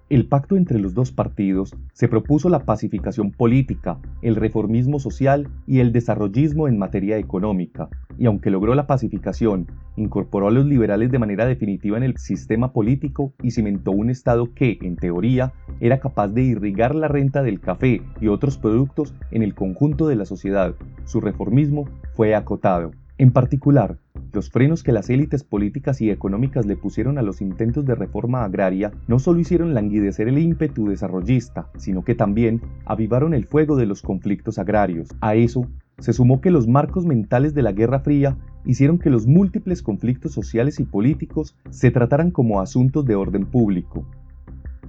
[0.09, 5.79] El pacto entre los dos partidos se propuso la pacificación política, el reformismo social y
[5.79, 9.67] el desarrollismo en materia económica, y aunque logró la pacificación,
[9.97, 14.53] incorporó a los liberales de manera definitiva en el sistema político y cimentó un Estado
[14.53, 15.51] que, en teoría,
[15.81, 20.16] era capaz de irrigar la renta del café y otros productos en el conjunto de
[20.16, 20.73] la sociedad.
[21.03, 22.91] Su reformismo fue acotado.
[23.19, 23.97] En particular,
[24.31, 28.44] los frenos que las élites políticas y económicas le pusieron a los intentos de reforma
[28.44, 33.88] agraria no solo hicieron languidecer el ímpetu desarrollista, sino que también avivaron el fuego de
[33.88, 35.09] los conflictos agrarios.
[35.19, 35.66] A eso
[35.97, 40.34] se sumó que los marcos mentales de la Guerra Fría hicieron que los múltiples conflictos
[40.34, 44.05] sociales y políticos se trataran como asuntos de orden público,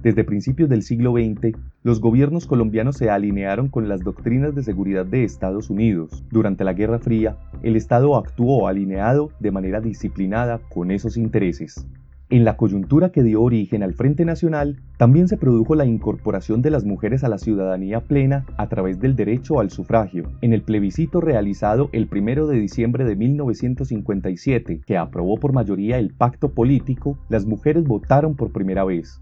[0.01, 5.05] desde principios del siglo XX, los gobiernos colombianos se alinearon con las doctrinas de seguridad
[5.05, 6.23] de Estados Unidos.
[6.31, 11.85] Durante la Guerra Fría, el Estado actuó alineado de manera disciplinada con esos intereses.
[12.31, 16.69] En la coyuntura que dio origen al Frente Nacional, también se produjo la incorporación de
[16.69, 20.31] las mujeres a la ciudadanía plena a través del derecho al sufragio.
[20.41, 26.13] En el plebiscito realizado el 1 de diciembre de 1957, que aprobó por mayoría el
[26.13, 29.19] pacto político, las mujeres votaron por primera vez.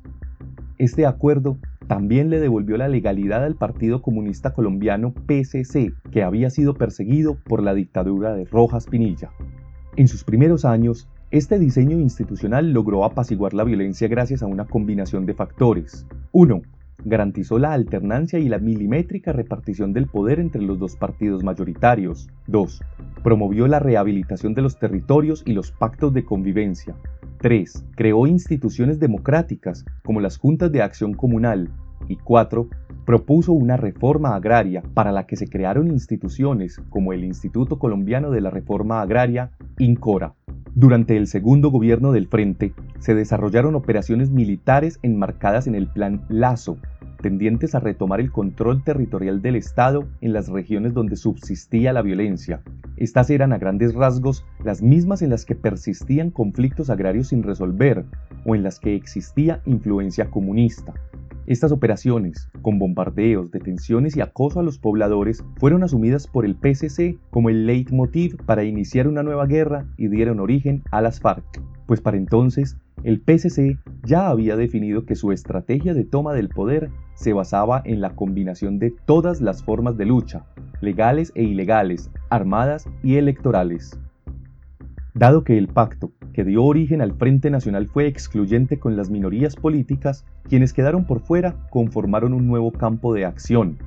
[0.77, 1.57] Este acuerdo
[1.87, 7.63] también le devolvió la legalidad al Partido Comunista Colombiano PCC, que había sido perseguido por
[7.63, 9.31] la dictadura de Rojas Pinilla.
[9.95, 15.25] En sus primeros años, este diseño institucional logró apaciguar la violencia gracias a una combinación
[15.25, 16.05] de factores.
[16.31, 16.61] 1.
[17.05, 22.27] Garantizó la alternancia y la milimétrica repartición del poder entre los dos partidos mayoritarios.
[22.47, 22.81] 2.
[23.23, 26.95] Promovió la rehabilitación de los territorios y los pactos de convivencia.
[27.39, 27.85] 3.
[27.95, 31.69] Creó instituciones democráticas, como las juntas de acción comunal,
[32.07, 32.67] y 4
[33.07, 38.41] propuso una reforma agraria para la que se crearon instituciones como el Instituto Colombiano de
[38.41, 40.33] la Reforma Agraria, INCORA.
[40.75, 46.79] Durante el segundo gobierno del Frente, se desarrollaron operaciones militares enmarcadas en el Plan Lazo,
[47.21, 52.61] tendientes a retomar el control territorial del Estado en las regiones donde subsistía la violencia.
[52.97, 58.05] Estas eran a grandes rasgos las mismas en las que persistían conflictos agrarios sin resolver
[58.43, 60.95] o en las que existía influencia comunista.
[61.45, 67.19] Estas operaciones, con bombardeos, detenciones y acoso a los pobladores, fueron asumidas por el PCC
[67.29, 72.01] como el leitmotiv para iniciar una nueva guerra y dieron origen a las FARC, pues
[72.01, 77.33] para entonces el PCC ya había definido que su estrategia de toma del poder se
[77.33, 80.45] basaba en la combinación de todas las formas de lucha,
[80.81, 83.99] legales e ilegales, armadas y electorales.
[85.13, 89.55] Dado que el pacto que dio origen al Frente Nacional fue excluyente con las minorías
[89.55, 93.79] políticas, quienes quedaron por fuera conformaron un nuevo campo de acción.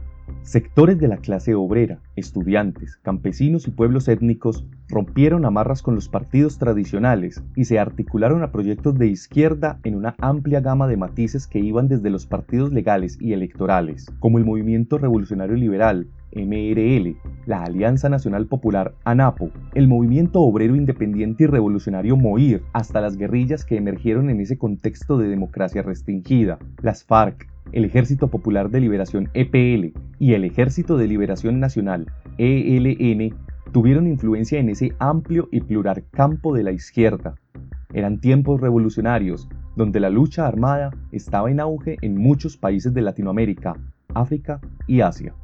[0.43, 6.59] Sectores de la clase obrera, estudiantes, campesinos y pueblos étnicos rompieron amarras con los partidos
[6.59, 11.61] tradicionales y se articularon a proyectos de izquierda en una amplia gama de matices que
[11.61, 17.17] iban desde los partidos legales y electorales, como el Movimiento Revolucionario Liberal, MRL,
[17.47, 23.65] la Alianza Nacional Popular ANAPO, el Movimiento Obrero Independiente y Revolucionario MOIR, hasta las guerrillas
[23.65, 29.28] que emergieron en ese contexto de democracia restringida, las FARC, el Ejército Popular de Liberación
[29.34, 32.06] EPL y el Ejército de Liberación Nacional
[32.38, 33.34] ELN
[33.72, 37.34] tuvieron influencia en ese amplio y plural campo de la izquierda.
[37.93, 43.76] Eran tiempos revolucionarios, donde la lucha armada estaba en auge en muchos países de Latinoamérica,
[44.14, 45.34] África y Asia.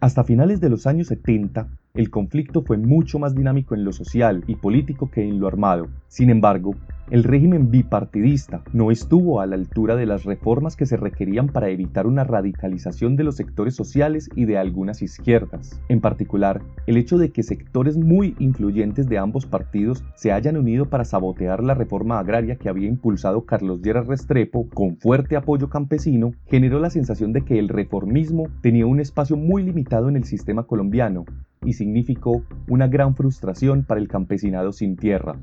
[0.00, 4.42] Hasta finales de los años 70, el conflicto fue mucho más dinámico en lo social
[4.46, 5.88] y político que en lo armado.
[6.08, 6.74] Sin embargo,
[7.10, 11.68] el régimen bipartidista no estuvo a la altura de las reformas que se requerían para
[11.68, 15.80] evitar una radicalización de los sectores sociales y de algunas izquierdas.
[15.88, 20.86] En particular, el hecho de que sectores muy influyentes de ambos partidos se hayan unido
[20.86, 26.32] para sabotear la reforma agraria que había impulsado Carlos Lleras Restrepo con fuerte apoyo campesino
[26.46, 30.64] generó la sensación de que el reformismo tenía un espacio muy limitado en el sistema
[30.64, 31.24] colombiano
[31.64, 35.36] y significó una gran frustración para el campesinado sin tierra.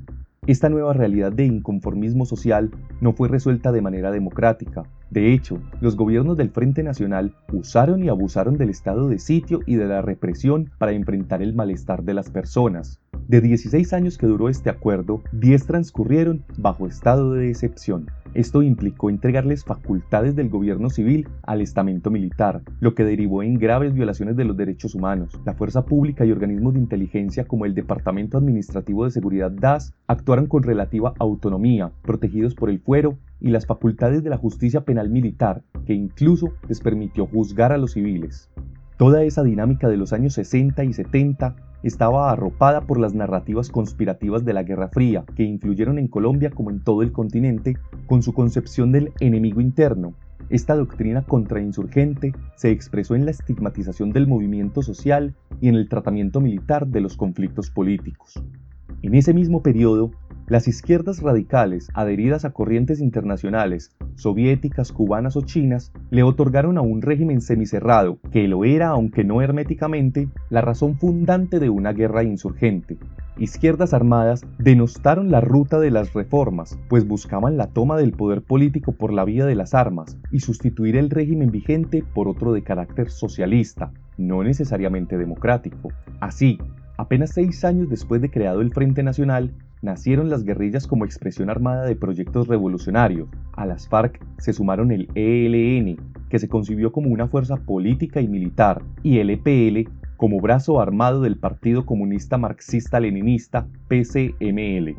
[0.47, 2.71] Esta nueva realidad de inconformismo social
[3.01, 4.83] no fue resuelta de manera democrática.
[5.11, 9.75] De hecho, los gobiernos del Frente Nacional usaron y abusaron del estado de sitio y
[9.75, 12.99] de la represión para enfrentar el malestar de las personas.
[13.27, 18.07] De 16 años que duró este acuerdo, 10 transcurrieron bajo estado de decepción.
[18.35, 23.93] Esto implicó entregarles facultades del gobierno civil al estamento militar, lo que derivó en graves
[23.93, 25.39] violaciones de los derechos humanos.
[25.45, 30.45] La fuerza pública y organismos de inteligencia como el Departamento Administrativo de Seguridad DAS actuaron
[30.45, 35.63] con relativa autonomía, protegidos por el fuero y las facultades de la justicia penal militar,
[35.87, 38.51] que incluso les permitió juzgar a los civiles.
[38.97, 44.45] Toda esa dinámica de los años 60 y 70 estaba arropada por las narrativas conspirativas
[44.45, 47.77] de la Guerra Fría, que influyeron en Colombia como en todo el continente
[48.07, 50.13] con su concepción del enemigo interno.
[50.49, 56.41] Esta doctrina contrainsurgente se expresó en la estigmatización del movimiento social y en el tratamiento
[56.41, 58.41] militar de los conflictos políticos.
[59.01, 60.11] En ese mismo periodo,
[60.49, 67.03] las izquierdas radicales, adheridas a corrientes internacionales, soviéticas, cubanas o chinas, le otorgaron a un
[67.03, 72.97] régimen semicerrado, que lo era aunque no herméticamente, la razón fundante de una guerra insurgente.
[73.37, 78.93] Izquierdas armadas denostaron la ruta de las reformas, pues buscaban la toma del poder político
[78.93, 83.11] por la vía de las armas y sustituir el régimen vigente por otro de carácter
[83.11, 85.89] socialista, no necesariamente democrático.
[86.19, 86.57] Así,
[86.97, 91.85] apenas seis años después de creado el Frente Nacional, nacieron las guerrillas como expresión armada
[91.85, 93.29] de proyectos revolucionarios.
[93.53, 95.97] A las FARC se sumaron el ELN,
[96.29, 101.21] que se concibió como una fuerza política y militar, y el EPL como brazo armado
[101.21, 104.95] del Partido Comunista Marxista-Leninista PCML.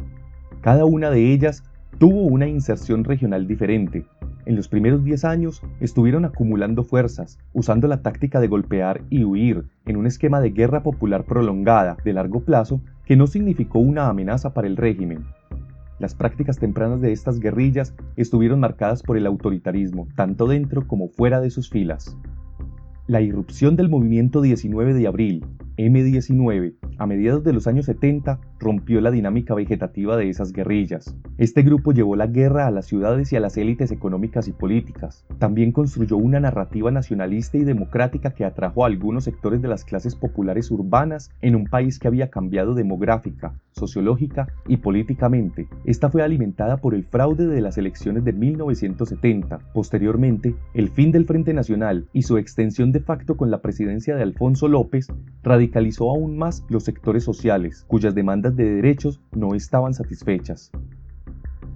[0.63, 1.63] Cada una de ellas
[1.99, 4.07] tuvo una inserción regional diferente.
[4.47, 9.67] En los primeros 10 años estuvieron acumulando fuerzas, usando la táctica de golpear y huir
[9.85, 14.55] en un esquema de guerra popular prolongada de largo plazo que no significó una amenaza
[14.55, 15.25] para el régimen.
[15.99, 21.40] Las prácticas tempranas de estas guerrillas estuvieron marcadas por el autoritarismo, tanto dentro como fuera
[21.40, 22.17] de sus filas.
[23.09, 25.45] La irrupción del movimiento 19 de abril,
[25.77, 31.17] M19, a mediados de los años 70, rompió la dinámica vegetativa de esas guerrillas.
[31.39, 35.25] Este grupo llevó la guerra a las ciudades y a las élites económicas y políticas.
[35.39, 40.15] También construyó una narrativa nacionalista y democrática que atrajo a algunos sectores de las clases
[40.15, 45.69] populares urbanas en un país que había cambiado demográfica, sociológica y políticamente.
[45.85, 49.59] Esta fue alimentada por el fraude de las elecciones de 1970.
[49.73, 54.23] Posteriormente, el fin del Frente Nacional y su extensión de facto con la presidencia de
[54.23, 55.09] Alfonso López
[55.71, 60.73] radicalizó aún más los sectores sociales, cuyas demandas de derechos no estaban satisfechas.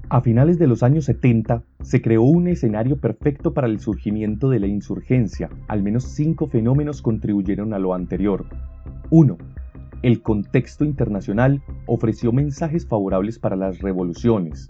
[0.08, 4.58] A finales de los años 70 se creó un escenario perfecto para el surgimiento de
[4.58, 5.48] la insurgencia.
[5.68, 8.46] Al menos cinco fenómenos contribuyeron a lo anterior.
[9.10, 9.38] 1.
[10.02, 14.66] El contexto internacional ofreció mensajes favorables para las revoluciones.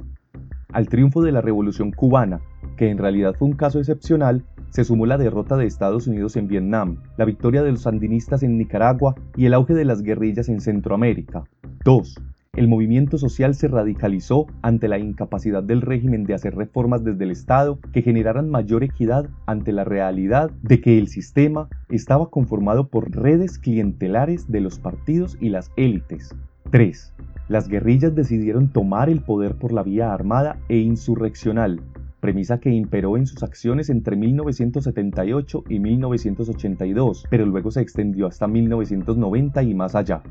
[0.71, 2.41] Al triunfo de la Revolución cubana,
[2.77, 6.49] que en realidad fue un caso excepcional, se sumó la derrota de Estados Unidos en
[6.49, 10.61] Vietnam, la victoria de los sandinistas en Nicaragua y el auge de las guerrillas en
[10.61, 11.45] Centroamérica.
[11.85, 12.21] 2
[12.57, 17.33] el movimiento social se radicalizó ante la incapacidad del régimen de hacer reformas desde el
[17.33, 23.11] Estado que generaran mayor equidad ante la realidad de que el sistema estaba conformado por
[23.11, 26.33] redes clientelares de los partidos y las élites.
[26.71, 27.13] 3.
[27.49, 31.81] Las guerrillas decidieron tomar el poder por la vía armada e insurreccional,
[32.25, 38.47] premisa que imperó en sus acciones entre 1978 y 1982, pero luego se extendió hasta
[38.47, 40.23] 1990 y más allá.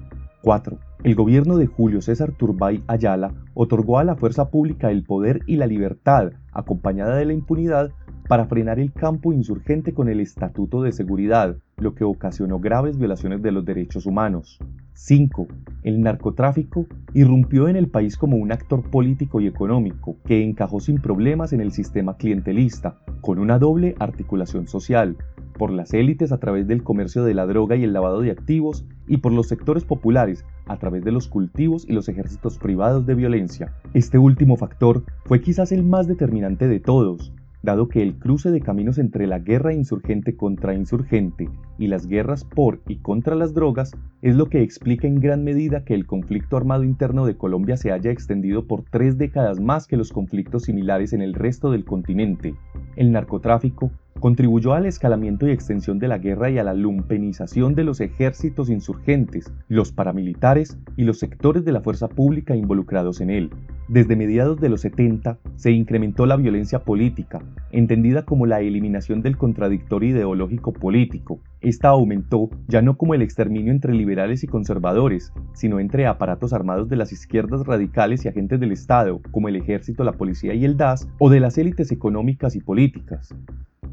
[0.41, 0.79] 4.
[1.03, 5.57] El gobierno de Julio César Turbay Ayala otorgó a la fuerza pública el poder y
[5.57, 7.91] la libertad, acompañada de la impunidad,
[8.27, 13.41] para frenar el campo insurgente con el Estatuto de Seguridad, lo que ocasionó graves violaciones
[13.41, 14.59] de los derechos humanos.
[14.93, 15.47] 5.
[15.83, 21.01] El narcotráfico irrumpió en el país como un actor político y económico que encajó sin
[21.01, 25.17] problemas en el sistema clientelista, con una doble articulación social,
[25.57, 28.85] por las élites a través del comercio de la droga y el lavado de activos,
[29.07, 33.15] y por los sectores populares a través de los cultivos y los ejércitos privados de
[33.15, 33.73] violencia.
[33.93, 37.33] Este último factor fue quizás el más determinante de todos,
[37.63, 41.49] dado que el cruce de caminos entre la guerra insurgente contra insurgente
[41.83, 45.83] y las guerras por y contra las drogas es lo que explica en gran medida
[45.83, 49.97] que el conflicto armado interno de Colombia se haya extendido por tres décadas más que
[49.97, 52.55] los conflictos similares en el resto del continente.
[52.95, 57.83] El narcotráfico contribuyó al escalamiento y extensión de la guerra y a la lumpenización de
[57.83, 63.49] los ejércitos insurgentes, los paramilitares y los sectores de la fuerza pública involucrados en él.
[63.89, 67.41] Desde mediados de los 70 se incrementó la violencia política,
[67.73, 71.41] entendida como la eliminación del contradictorio ideológico político.
[71.63, 76.89] Esta aumentó ya no como el exterminio entre liberales y conservadores, sino entre aparatos armados
[76.89, 80.75] de las izquierdas radicales y agentes del Estado, como el ejército, la policía y el
[80.75, 83.33] DAS, o de las élites económicas y políticas.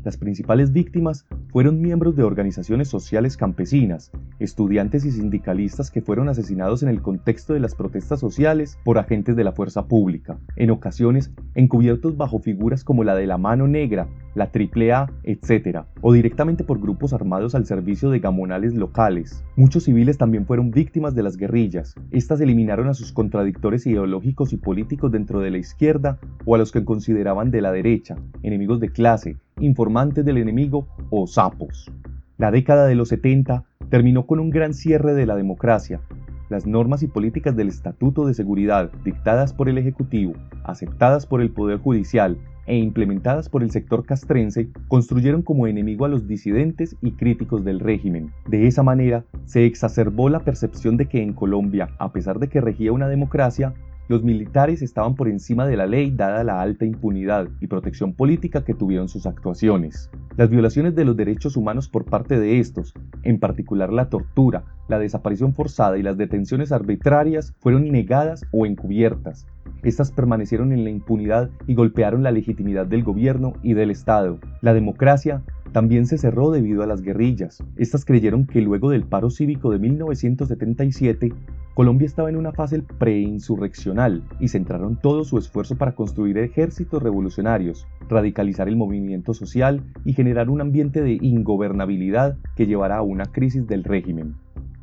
[0.04, 6.82] Las principales víctimas fueron miembros de organizaciones sociales campesinas, estudiantes y sindicalistas que fueron asesinados
[6.82, 11.32] en el contexto de las protestas sociales por agentes de la fuerza pública, en ocasiones
[11.54, 16.80] encubiertos bajo figuras como la de la mano negra, la AAA, etc., o directamente por
[16.80, 19.44] grupos armados al servicio de gamonales locales.
[19.56, 21.94] Muchos civiles también fueron víctimas de las guerrillas.
[22.10, 26.72] Estas eliminaron a sus contradictores ideológicos y políticos dentro de la izquierda o a los
[26.72, 31.90] que consideraban de la derecha, enemigos de clase, informantes del enemigo o sapos.
[32.38, 36.00] La década de los 70 terminó con un gran cierre de la democracia.
[36.48, 40.32] Las normas y políticas del Estatuto de Seguridad dictadas por el Ejecutivo,
[40.64, 46.08] aceptadas por el Poder Judicial e implementadas por el sector castrense construyeron como enemigo a
[46.08, 48.30] los disidentes y críticos del régimen.
[48.48, 52.60] De esa manera, se exacerbó la percepción de que en Colombia, a pesar de que
[52.60, 53.74] regía una democracia,
[54.10, 58.64] los militares estaban por encima de la ley dada la alta impunidad y protección política
[58.64, 60.10] que tuvieron sus actuaciones.
[60.36, 64.98] Las violaciones de los derechos humanos por parte de estos, en particular la tortura, la
[64.98, 69.46] desaparición forzada y las detenciones arbitrarias, fueron negadas o encubiertas.
[69.84, 74.40] Estas permanecieron en la impunidad y golpearon la legitimidad del gobierno y del Estado.
[74.60, 77.62] La democracia también se cerró debido a las guerrillas.
[77.76, 81.32] Estas creyeron que luego del paro cívico de 1977,
[81.80, 87.86] Colombia estaba en una fase preinsurreccional y centraron todo su esfuerzo para construir ejércitos revolucionarios,
[88.06, 93.66] radicalizar el movimiento social y generar un ambiente de ingobernabilidad que llevara a una crisis
[93.66, 94.34] del régimen.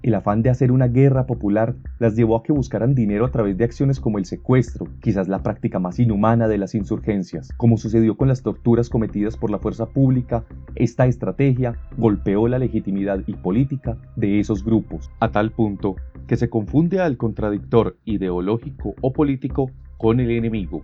[0.02, 3.58] El afán de hacer una guerra popular las llevó a que buscaran dinero a través
[3.58, 7.50] de acciones como el secuestro, quizás la práctica más inhumana de las insurgencias.
[7.58, 13.20] Como sucedió con las torturas cometidas por la fuerza pública, esta estrategia golpeó la legitimidad
[13.28, 15.96] y política de esos grupos, a tal punto
[16.28, 20.84] que se confunde al contradictor ideológico o político con el enemigo.